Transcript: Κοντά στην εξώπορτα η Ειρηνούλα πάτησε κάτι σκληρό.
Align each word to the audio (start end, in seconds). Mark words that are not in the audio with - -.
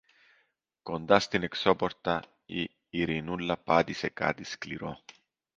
Κοντά 0.83 1.19
στην 1.19 1.43
εξώπορτα 1.43 2.21
η 2.45 2.69
Ειρηνούλα 2.89 3.57
πάτησε 3.57 4.09
κάτι 4.09 4.43
σκληρό. 4.43 4.99